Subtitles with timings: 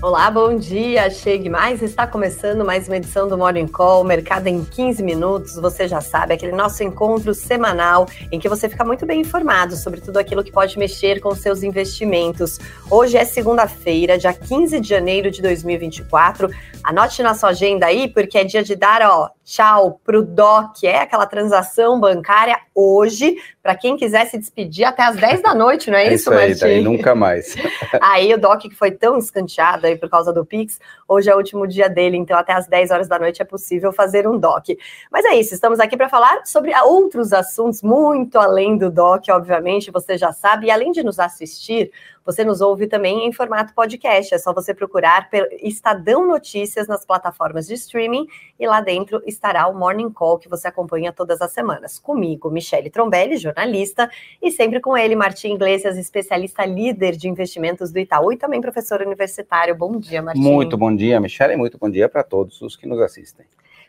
[0.00, 1.10] Olá, bom dia.
[1.10, 1.82] Chegue mais.
[1.82, 5.56] Está começando mais uma edição do Morning Call, Mercado em 15 minutos.
[5.56, 10.00] Você já sabe, aquele nosso encontro semanal em que você fica muito bem informado sobre
[10.00, 12.60] tudo aquilo que pode mexer com seus investimentos.
[12.88, 16.48] Hoje é segunda-feira, dia 15 de janeiro de 2024.
[16.84, 20.98] Anote na sua agenda aí, porque é dia de dar, ó, tchau pro DOC, é
[20.98, 25.96] aquela transação bancária hoje, para quem quiser se despedir até as 10 da noite, não
[25.96, 27.56] é, é isso, isso aí, Daí nunca mais.
[27.98, 31.38] aí o DOC que foi tão escanteado aí por causa do Pix, hoje é o
[31.38, 34.76] último dia dele, então até as 10 horas da noite é possível fazer um DOC.
[35.10, 39.90] Mas é isso, estamos aqui para falar sobre outros assuntos muito além do DOC, obviamente,
[39.90, 41.90] você já sabe, e além de nos assistir,
[42.28, 44.34] você nos ouve também em formato podcast.
[44.34, 48.26] É só você procurar pelo Estadão Notícias nas plataformas de streaming
[48.60, 51.98] e lá dentro estará o Morning Call que você acompanha todas as semanas.
[51.98, 54.10] Comigo, Michele Trombelli, jornalista,
[54.42, 59.00] e sempre com ele, Martim Iglesias, especialista líder de investimentos do Itaú e também professor
[59.00, 59.74] universitário.
[59.74, 60.42] Bom dia, Martim.
[60.42, 63.46] Muito bom dia, Michele, muito bom dia para todos os que nos assistem.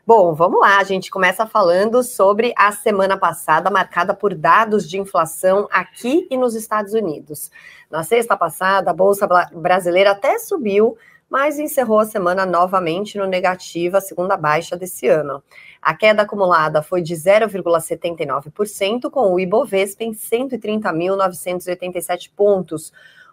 [0.09, 0.79] Bom, vamos lá.
[0.79, 6.35] A gente começa falando sobre a semana passada, marcada por dados de inflação aqui e
[6.35, 7.51] nos Estados Unidos.
[7.91, 10.97] Na sexta passada, a Bolsa Brasileira até subiu,
[11.29, 15.43] mas encerrou a semana novamente no negativo, a segunda baixa desse ano.
[15.79, 22.91] A queda acumulada foi de 0,79%, com o Ibovespa em 130.987 pontos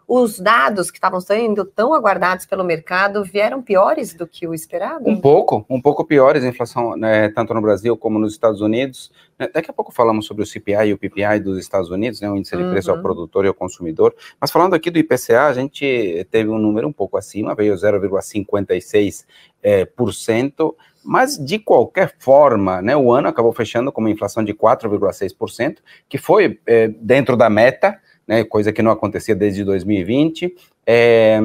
[0.09, 5.09] os dados que estavam sendo tão aguardados pelo mercado vieram piores do que o esperado?
[5.09, 9.11] Um pouco, um pouco piores a inflação, né, tanto no Brasil como nos Estados Unidos.
[9.37, 12.31] Né, daqui a pouco falamos sobre o CPI e o PPI dos Estados Unidos, né,
[12.31, 12.97] o índice de preço uhum.
[12.97, 14.15] ao produtor e ao consumidor.
[14.41, 19.25] Mas falando aqui do IPCA, a gente teve um número um pouco acima, veio 0,56%,
[19.61, 24.45] é, por cento, mas de qualquer forma, né, o ano acabou fechando com uma inflação
[24.45, 25.79] de 4,6%,
[26.09, 30.55] que foi é, dentro da meta, né, coisa que não acontecia desde 2020.
[30.87, 31.39] É,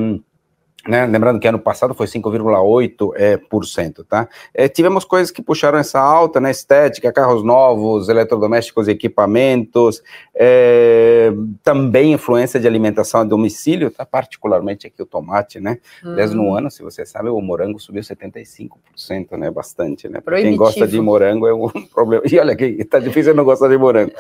[0.88, 4.28] né, lembrando que ano passado foi 5,8%, é, por cento, tá?
[4.54, 6.50] É, tivemos coisas que puxaram essa alta, né?
[6.50, 10.02] Estética, carros novos, eletrodomésticos e equipamentos,
[10.34, 11.32] é,
[11.64, 14.06] também influência de alimentação a domicílio, tá?
[14.06, 15.78] Particularmente aqui o tomate, né?
[16.04, 16.14] Hum.
[16.14, 19.52] Aliás, no ano, se você sabe, o morango subiu 75%, né?
[19.52, 20.20] Bastante, né?
[20.20, 22.24] Pra quem gosta de morango é um problema.
[22.30, 24.12] E olha que tá difícil não gostar de morango.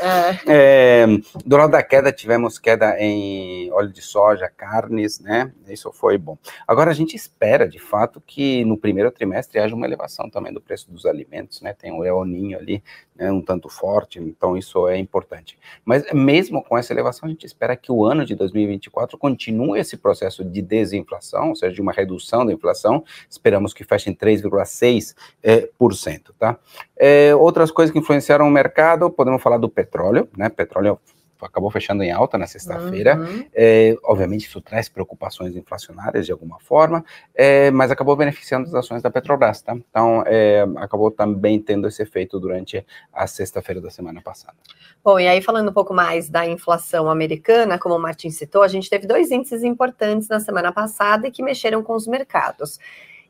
[0.48, 1.04] É.
[1.04, 1.08] é.
[1.44, 5.52] do lado da queda, tivemos queda em óleo de soja, carnes, né?
[5.68, 6.38] Isso foi bom.
[6.68, 10.62] Agora, a gente espera, de fato, que no primeiro trimestre haja uma elevação também do
[10.62, 11.74] preço dos alimentos, né?
[11.74, 12.84] Tem o El Ninho ali,
[13.16, 15.58] né, um tanto forte, então isso é importante.
[15.86, 19.98] Mas mesmo com essa elevação, a gente espera que o ano de 2024 continue esse
[19.98, 23.04] processo de desinflação, ou seja, de uma redução da inflação.
[23.30, 26.58] Esperamos que feche em 3,6%, é, por cento, tá?
[26.98, 30.50] É, outras coisas que influenciaram o mercado, podemos falar do petróleo, né?
[30.50, 31.00] Petróleo
[31.46, 33.18] acabou fechando em alta na sexta-feira.
[33.18, 33.46] Uhum.
[33.54, 37.04] É, obviamente, isso traz preocupações inflacionárias de alguma forma,
[37.34, 39.76] é, mas acabou beneficiando as ações da Petrobras, tá?
[39.76, 44.58] Então, é, acabou também tendo esse efeito durante a sexta-feira da semana passada.
[45.04, 48.68] Bom, e aí falando um pouco mais da inflação americana, como o Martin citou, a
[48.68, 52.80] gente teve dois índices importantes na semana passada e que mexeram com os mercados.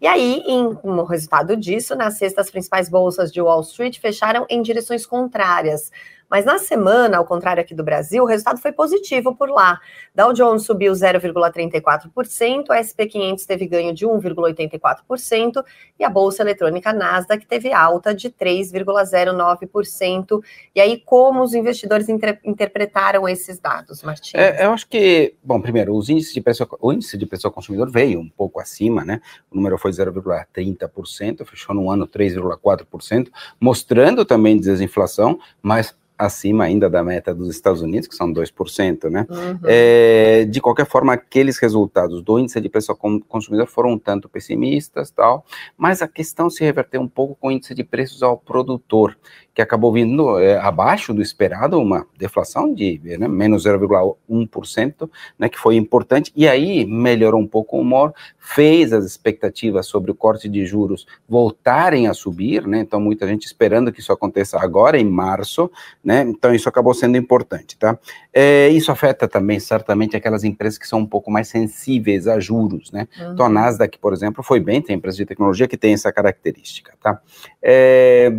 [0.02, 4.48] E aí, em, como resultado disso, na sexta, as principais bolsas de Wall Street fecharam
[4.50, 5.92] em direções contrárias.
[6.32, 9.78] Mas na semana, ao contrário aqui do Brasil, o resultado foi positivo por lá.
[10.16, 15.62] Dow Jones subiu 0,34%, a SP500 teve ganho de 1,84%
[16.00, 20.42] e a bolsa eletrônica Nasdaq teve alta de 3,09%.
[20.74, 24.36] E aí, como os investidores inter interpretaram esses dados, Martins?
[24.36, 27.92] É, eu acho que, bom, primeiro, os índices de preço, o índice de ao consumidor
[27.92, 29.20] veio um pouco acima, né?
[29.50, 33.28] O número foi 0,30%, fechou no ano 3,4%,
[33.60, 39.26] mostrando também desinflação, mas acima ainda da meta dos Estados Unidos, que são 2%, né?
[39.28, 39.60] Uhum.
[39.64, 42.98] É, de qualquer forma, aqueles resultados do índice de preço ao
[43.28, 45.44] consumidor foram um tanto pessimistas, tal,
[45.76, 49.18] mas a questão se reverteu um pouco com o índice de preços ao produtor,
[49.54, 55.60] que acabou vindo é, abaixo do esperado, uma deflação de né, menos 0,1%, né, que
[55.60, 60.48] foi importante, e aí melhorou um pouco o humor, fez as expectativas sobre o corte
[60.48, 65.10] de juros voltarem a subir, né, então muita gente esperando que isso aconteça agora em
[65.10, 65.70] março,
[66.04, 66.26] né, né?
[66.28, 67.98] Então isso acabou sendo importante, tá?
[68.34, 72.92] É, isso afeta também certamente aquelas empresas que são um pouco mais sensíveis a juros,
[72.92, 73.08] né?
[73.18, 73.32] Uhum.
[73.32, 76.92] Então a Nasdaq, por exemplo, foi bem, tem empresas de tecnologia que tem essa característica,
[77.02, 77.22] tá?
[77.62, 78.30] É,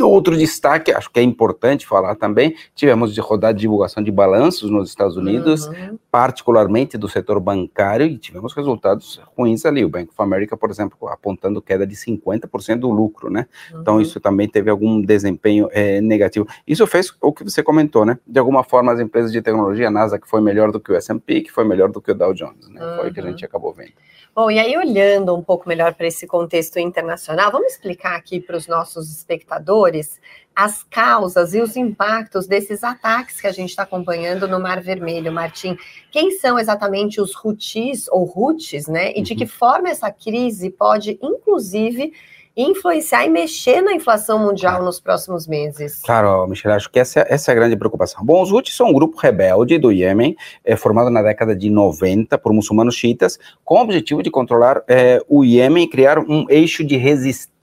[0.00, 4.70] outro destaque, acho que é importante falar também, tivemos de rodar de divulgação de balanços
[4.70, 5.98] nos Estados Unidos, uhum.
[6.12, 9.84] particularmente do setor bancário, e tivemos resultados ruins ali.
[9.84, 13.46] O Bank of America, por exemplo, apontando queda de 50% do lucro, né?
[13.66, 13.80] Então, uhum.
[13.80, 16.46] Então isso também teve algum desempenho é, negativo.
[16.64, 18.18] Isso fez o que você comentou, né?
[18.26, 20.96] De alguma forma as empresas de tecnologia, a NASA que foi melhor do que o
[20.96, 22.84] S&P, que foi melhor do que o Dow Jones, né?
[22.84, 22.96] Uhum.
[22.96, 23.48] Foi o que a gente uhum.
[23.48, 23.92] acabou vendo.
[24.34, 28.56] Bom, e aí olhando um pouco melhor para esse contexto internacional, vamos explicar aqui para
[28.56, 30.20] os nossos espectadores
[30.54, 35.32] as causas e os impactos desses ataques que a gente está acompanhando no Mar Vermelho,
[35.32, 35.76] Martim.
[36.10, 39.12] Quem são exatamente os Houthis ou Houthis, né?
[39.16, 39.50] E de que uhum.
[39.50, 42.12] forma essa crise pode, inclusive,
[42.58, 46.02] influenciar e mexer na inflação mundial nos próximos meses?
[46.02, 48.24] Claro, Michelle, acho que essa, essa é a grande preocupação.
[48.24, 52.36] Bom, os Houthis são um grupo rebelde do Iêmen, é, formado na década de 90
[52.38, 56.84] por muçulmanos xiitas, com o objetivo de controlar é, o Iêmen e criar um eixo
[56.84, 57.57] de resistência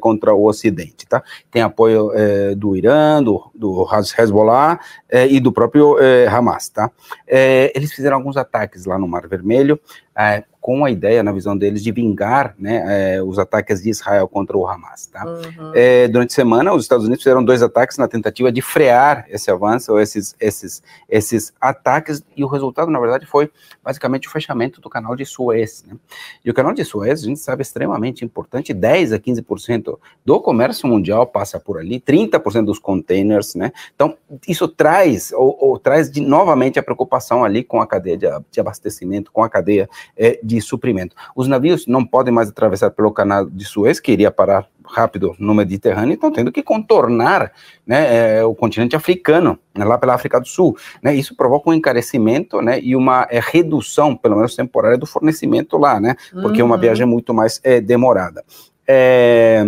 [0.00, 1.22] contra o Ocidente, tá?
[1.50, 3.86] Tem apoio é, do Irã, do, do
[4.18, 6.90] Hezbollah é, e do próprio é, Hamas, tá?
[7.26, 9.78] É, eles fizeram alguns ataques lá no Mar Vermelho,
[10.16, 14.28] é, com a ideia, na visão deles, de vingar né, é, os ataques de Israel
[14.28, 15.06] contra o Hamas.
[15.06, 15.24] Tá?
[15.24, 15.72] Uhum.
[16.12, 19.90] Durante a semana, os Estados Unidos fizeram dois ataques na tentativa de frear esse avanço,
[19.90, 23.50] ou esses, esses, esses ataques, e o resultado, na verdade, foi
[23.82, 25.84] basicamente o fechamento do canal de Suez.
[25.86, 25.96] Né?
[26.44, 29.31] E o canal de Suez, a gente sabe, é extremamente importante, 10 a 15%
[30.24, 33.72] do comércio mundial passa por ali, 30% dos containers, né?
[33.94, 38.26] Então, isso traz, ou, ou traz de, novamente a preocupação ali com a cadeia de,
[38.50, 41.16] de abastecimento, com a cadeia é, de suprimento.
[41.34, 45.54] Os navios não podem mais atravessar pelo canal de Suez, que iria parar rápido no
[45.54, 47.52] Mediterrâneo, estão tendo que contornar
[47.86, 50.76] né, é, o continente africano, né, lá pela África do Sul.
[51.02, 55.78] Né, isso provoca um encarecimento né, e uma é, redução, pelo menos temporária, do fornecimento
[55.78, 56.68] lá, né, porque uhum.
[56.68, 58.44] uma viagem é muito mais é, demorada.
[58.94, 59.64] É,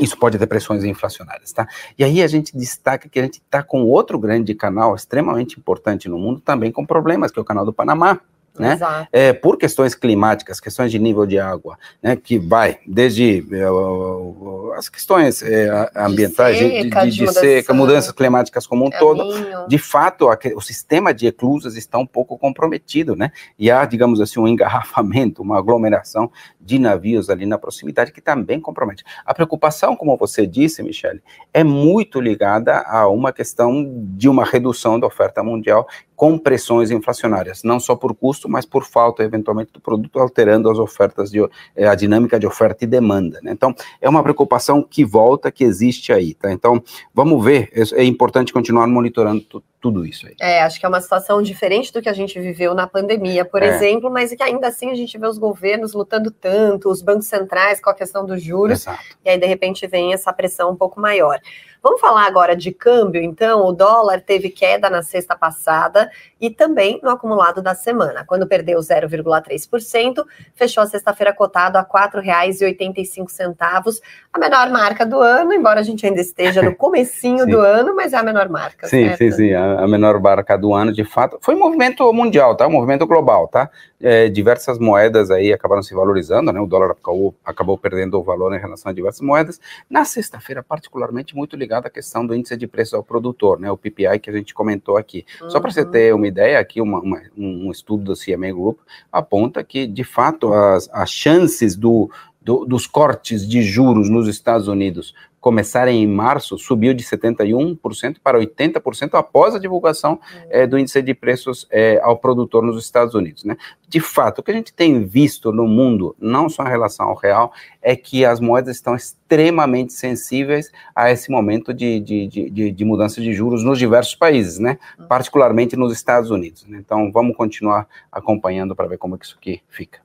[0.00, 1.68] isso pode ter pressões inflacionárias, tá?
[1.98, 6.08] E aí a gente destaca que a gente está com outro grande canal extremamente importante
[6.08, 8.20] no mundo também com problemas, que é o canal do Panamá
[8.58, 8.78] né?
[9.10, 12.16] É, por questões climáticas, questões de nível de água, né?
[12.16, 18.12] Que vai desde uh, as questões é, ambientais, de seca, de, de, de seca, mudanças
[18.12, 19.24] climáticas como um todo.
[19.66, 23.32] De fato, a, o sistema de eclusas está um pouco comprometido, né?
[23.58, 28.60] E há, digamos assim, um engarrafamento, uma aglomeração de navios ali na proximidade que também
[28.60, 29.02] compromete.
[29.24, 31.22] A preocupação, como você disse, Michele,
[31.52, 37.62] é muito ligada a uma questão de uma redução da oferta mundial com pressões inflacionárias,
[37.62, 41.40] não só por custo, mas por falta, eventualmente, do produto, alterando as ofertas, de,
[41.74, 43.40] eh, a dinâmica de oferta e demanda.
[43.42, 43.52] Né?
[43.52, 46.34] Então, é uma preocupação que volta, que existe aí.
[46.34, 46.52] Tá?
[46.52, 46.82] Então,
[47.14, 50.36] vamos ver, é, é importante continuar monitorando tudo isso aí.
[50.40, 53.62] É, acho que é uma situação diferente do que a gente viveu na pandemia, por
[53.62, 53.66] é.
[53.66, 57.80] exemplo, mas que ainda assim a gente vê os governos lutando tanto, os bancos centrais
[57.80, 59.02] com a questão dos juros, Exato.
[59.24, 61.40] e aí de repente vem essa pressão um pouco maior.
[61.82, 63.66] Vamos falar agora de câmbio, então.
[63.66, 66.08] O dólar teve queda na sexta passada
[66.40, 70.24] e também no acumulado da semana, quando perdeu 0,3%,
[70.54, 74.00] fechou a sexta-feira cotado a R$ 4,85,
[74.32, 78.12] a menor marca do ano, embora a gente ainda esteja no comecinho do ano, mas
[78.12, 78.86] é a menor marca.
[78.86, 79.18] Sim, certo?
[79.18, 81.38] sim, sim, a, menor marca do ano, de fato.
[81.40, 82.66] Foi um movimento mundial, tá?
[82.66, 83.68] Um movimento global, tá?
[84.02, 86.60] É, diversas moedas aí acabaram se valorizando, né?
[86.60, 89.60] O dólar acabou, acabou perdendo o valor em relação a diversas moedas.
[89.88, 93.76] Na sexta-feira, particularmente, muito ligado à questão do índice de preço ao produtor, né, o
[93.76, 95.24] PPI que a gente comentou aqui.
[95.40, 95.50] Uhum.
[95.50, 98.78] Só para você ter uma ideia, aqui uma, uma, um estudo do CMA Group
[99.10, 102.10] aponta que, de fato, as, as chances do,
[102.44, 108.38] do, dos cortes de juros nos Estados Unidos começarem em março, subiu de 71% para
[108.38, 113.42] 80% após a divulgação é, do índice de preços é, ao produtor nos Estados Unidos.
[113.42, 113.56] Né?
[113.88, 117.16] De fato, o que a gente tem visto no mundo, não só em relação ao
[117.16, 122.84] real, é que as moedas estão extremamente sensíveis a esse momento de, de, de, de
[122.84, 124.78] mudança de juros nos diversos países, né?
[124.96, 125.08] Uhum.
[125.08, 126.64] particularmente nos Estados Unidos.
[126.68, 126.78] Né?
[126.78, 129.98] Então, vamos continuar acompanhando para ver como é que isso aqui fica.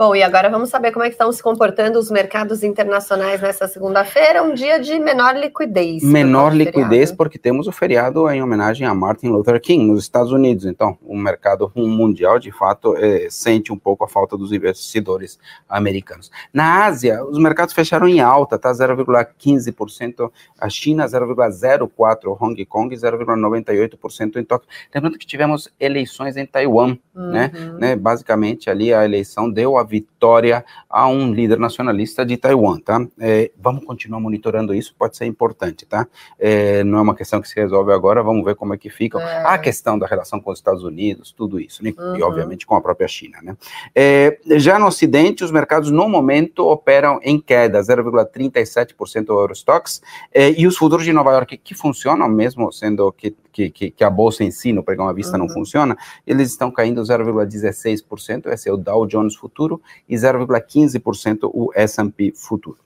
[0.00, 3.68] Bom, e agora vamos saber como é que estão se comportando os mercados internacionais nessa
[3.68, 6.02] segunda-feira, um dia de menor liquidez.
[6.02, 10.64] Menor liquidez porque temos o feriado em homenagem a Martin Luther King nos Estados Unidos.
[10.64, 15.38] Então, o mercado mundial, de fato, é, sente um pouco a falta dos investidores
[15.68, 16.30] americanos.
[16.50, 18.72] Na Ásia, os mercados fecharam em alta, tá?
[18.72, 24.66] 0,15% a China, 0,04% Hong Kong, 0,98% em Tóquio.
[24.94, 27.52] Lembrando que tivemos eleições em Taiwan, né?
[27.54, 27.72] uhum.
[27.72, 27.78] né?
[27.78, 27.96] né?
[27.96, 33.04] Basicamente ali a eleição deu a vitória a um líder nacionalista de Taiwan, tá?
[33.18, 36.06] É, vamos continuar monitorando isso, pode ser importante, tá?
[36.38, 39.20] É, não é uma questão que se resolve agora, vamos ver como é que fica.
[39.20, 39.44] É.
[39.44, 41.92] A questão da relação com os Estados Unidos, tudo isso, né?
[41.98, 42.16] Uhum.
[42.16, 43.56] E obviamente com a própria China, né?
[43.94, 50.00] É, já no Ocidente, os mercados no momento operam em queda, 0,37% o Eurostox,
[50.32, 54.10] é, e os futuros de Nova York, que funcionam mesmo, sendo que, que, que a
[54.10, 55.46] bolsa em si, no pregão à vista, uhum.
[55.46, 61.70] não funciona, eles estão caindo 0,16%, esse é o Dow Jones Futuro, e 0,15% o
[61.74, 62.78] S&P Futuro.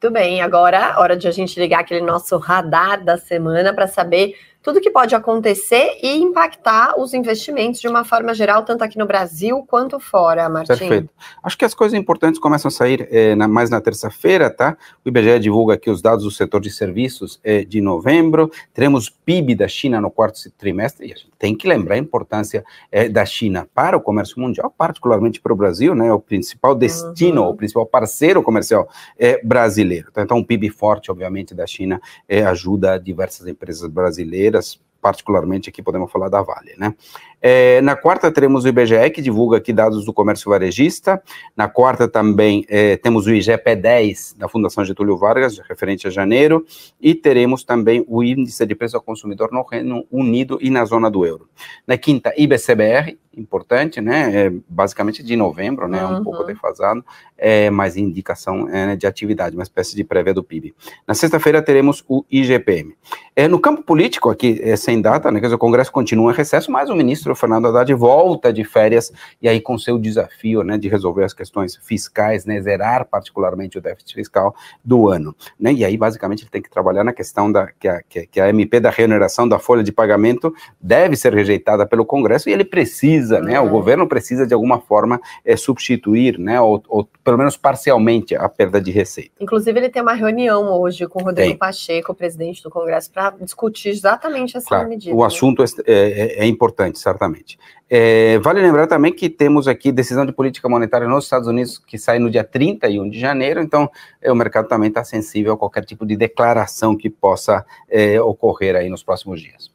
[0.00, 4.36] Muito bem, agora hora de a gente ligar aquele nosso radar da semana para saber
[4.62, 9.06] tudo que pode acontecer e impactar os investimentos de uma forma geral, tanto aqui no
[9.06, 10.76] Brasil quanto fora, Martim.
[10.76, 11.10] Perfeito.
[11.42, 14.76] Acho que as coisas importantes começam a sair é, na, mais na terça-feira, tá?
[15.04, 19.54] O IBGE divulga aqui os dados do setor de serviços é, de novembro, teremos PIB
[19.54, 23.24] da China no quarto trimestre, e a gente tem que lembrar a importância é, da
[23.24, 26.12] China para o comércio mundial, particularmente para o Brasil, né?
[26.12, 27.50] O principal destino, uhum.
[27.50, 30.08] o principal parceiro comercial é brasileiro.
[30.16, 36.10] Então, um PIB forte, obviamente, da China ajuda diversas empresas brasileiras brasileiras, particularmente aqui podemos
[36.10, 36.94] falar da Vale, né?
[37.40, 41.22] É, na quarta teremos o IBGE, que divulga aqui dados do comércio varejista.
[41.56, 46.64] Na quarta também é, temos o IGP-10 da Fundação Getúlio Vargas, referente a janeiro.
[47.00, 51.08] E teremos também o índice de preço ao consumidor no Reino Unido e na zona
[51.10, 51.48] do euro.
[51.86, 54.46] Na quinta, IBCBR, importante, né?
[54.46, 56.04] É, basicamente de novembro, né?
[56.04, 56.18] Uhum.
[56.18, 57.04] Um pouco defasado,
[57.36, 60.74] é, mas indicação é, de atividade, uma espécie de prévia do PIB.
[61.06, 62.96] Na sexta-feira teremos o IGPM.
[63.36, 65.38] É, no campo político, aqui é sem data, né?
[65.38, 69.12] Quer dizer, o Congresso continua em recesso, mas o ministro Fernando Haddad volta de férias
[69.42, 73.82] e aí com seu desafio, né, de resolver as questões fiscais, né, zerar particularmente o
[73.82, 77.66] déficit fiscal do ano, né, e aí basicamente ele tem que trabalhar na questão da
[77.66, 82.06] que a, que a MP da remuneração da folha de pagamento deve ser rejeitada pelo
[82.06, 83.70] Congresso e ele precisa, né, o uhum.
[83.70, 88.80] governo precisa de alguma forma é, substituir, né, ou, ou, pelo menos parcialmente a perda
[88.80, 89.32] de receita.
[89.38, 91.58] Inclusive ele tem uma reunião hoje com o Rodrigo tem.
[91.58, 95.14] Pacheco, presidente do Congresso, para discutir exatamente essa claro, medida.
[95.14, 95.26] O né?
[95.26, 97.18] assunto é, é, é importante, certo?
[97.18, 97.58] certamente.
[97.90, 101.98] É, vale lembrar também que temos aqui decisão de política monetária nos Estados Unidos que
[101.98, 103.90] sai no dia 31 de janeiro, então
[104.22, 108.76] é, o mercado também está sensível a qualquer tipo de declaração que possa é, ocorrer
[108.76, 109.70] aí nos próximos dias.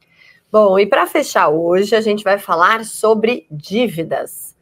[0.50, 4.54] Bom, e para fechar hoje, a gente vai falar sobre dívidas.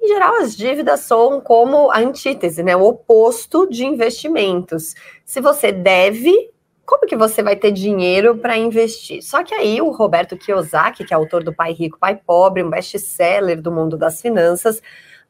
[0.00, 2.74] Em geral, as dívidas são como a antítese, né?
[2.76, 4.94] O oposto de investimentos.
[5.24, 6.50] Se você deve,
[6.90, 9.22] como que você vai ter dinheiro para investir?
[9.22, 12.68] Só que aí o Roberto Kiyosaki, que é autor do Pai Rico, Pai Pobre, um
[12.68, 14.82] best-seller do mundo das finanças,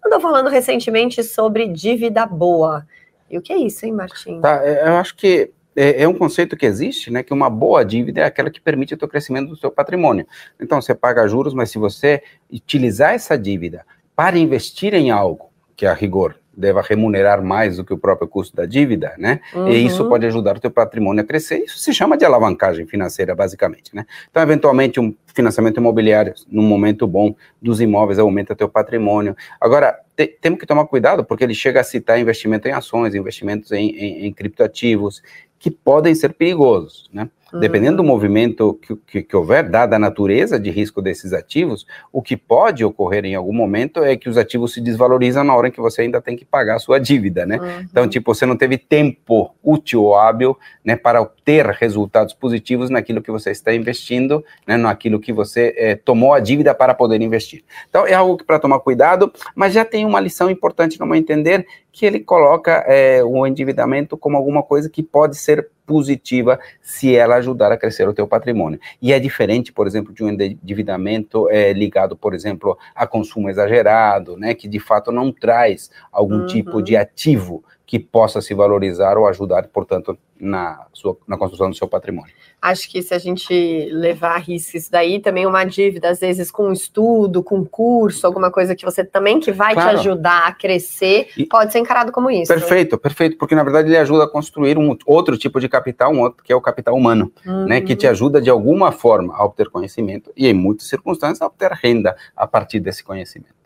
[0.03, 2.87] andou falando recentemente sobre dívida boa.
[3.31, 4.41] E o que é isso, hein, Martim?
[4.41, 7.85] Tá, é, eu acho que é, é, um conceito que existe, né, que uma boa
[7.85, 10.27] dívida é aquela que permite o teu crescimento do seu patrimônio.
[10.59, 13.85] Então, você paga juros, mas se você utilizar essa dívida
[14.17, 18.29] para investir em algo, que é a rigor deva remunerar mais do que o próprio
[18.29, 19.41] custo da dívida, né?
[19.55, 19.69] Uhum.
[19.69, 21.65] E isso pode ajudar o teu patrimônio a crescer.
[21.65, 24.07] Isso se chama de alavancagem financeira, basicamente, né?
[24.31, 29.35] Então, eventualmente, um financiamento imobiliário, num momento bom dos imóveis, aumenta teu patrimônio.
[29.61, 33.73] Agora, te, temos que tomar cuidado, porque ele chega a citar investimento em ações, investimentos
[33.73, 35.23] em, em, em criptoativos,
[35.59, 37.29] que podem ser perigosos, né?
[37.59, 38.09] Dependendo do uhum.
[38.09, 42.85] movimento que, que, que, houver, dada a natureza de risco desses ativos, o que pode
[42.85, 46.03] ocorrer em algum momento é que os ativos se desvalorizam na hora em que você
[46.03, 47.59] ainda tem que pagar a sua dívida, né?
[47.59, 47.87] Uhum.
[47.91, 53.23] Então, tipo, você não teve tempo útil ou hábil, né, para obter resultados positivos naquilo
[53.23, 57.65] que você está investindo, né, naquilo que você é, tomou a dívida para poder investir.
[57.89, 61.17] Então, é algo que para tomar cuidado, mas já tem uma lição importante no meu
[61.17, 67.17] entender, que ele coloca é, o endividamento como alguma coisa que pode ser positiva se
[67.17, 68.79] ela ajudar a crescer o teu patrimônio.
[69.03, 74.37] E é diferente, por exemplo, de um endividamento é, ligado, por exemplo, a consumo exagerado,
[74.37, 76.47] né, que de fato não traz algum uhum.
[76.47, 81.77] tipo de ativo que possa se valorizar ou ajudar, portanto, na, sua, na construção do
[81.77, 82.33] seu patrimônio.
[82.61, 86.51] Acho que se a gente levar a risco isso daí, também uma dívida, às vezes,
[86.51, 89.91] com estudo, com curso, alguma coisa que você também que vai claro.
[89.91, 92.53] te ajudar a crescer, e pode ser encarado como isso.
[92.53, 92.99] Perfeito, né?
[93.03, 96.45] perfeito, porque na verdade ele ajuda a construir um outro tipo de capital, um outro
[96.45, 97.67] que é o capital humano, uhum.
[97.67, 98.13] né, que te uhum.
[98.13, 102.47] ajuda de alguma forma a obter conhecimento e, em muitas circunstâncias, a obter renda a
[102.47, 103.60] partir desse conhecimento.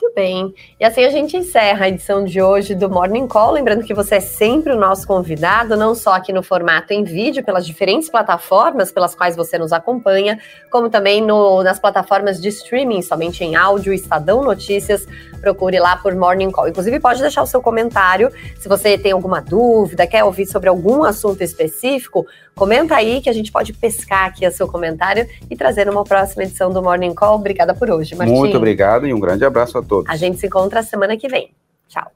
[0.00, 0.54] Muito bem.
[0.78, 3.52] E assim a gente encerra a edição de hoje do Morning Call.
[3.52, 7.44] Lembrando que você é sempre o nosso convidado, não só aqui no formato em vídeo,
[7.44, 10.40] pelas diferentes plataformas pelas quais você nos acompanha,
[10.70, 15.06] como também no, nas plataformas de streaming, somente em áudio, Estadão Notícias.
[15.42, 16.68] Procure lá por Morning Call.
[16.68, 18.32] Inclusive, pode deixar o seu comentário.
[18.58, 22.26] Se você tem alguma dúvida, quer ouvir sobre algum assunto específico,
[22.60, 26.42] comenta aí que a gente pode pescar aqui o seu comentário e trazer uma próxima
[26.42, 27.36] edição do Morning Call.
[27.36, 28.34] Obrigada por hoje, Martim.
[28.34, 30.10] Muito obrigado e um grande abraço a todos.
[30.10, 31.54] A gente se encontra semana que vem.
[31.88, 32.12] Tchau.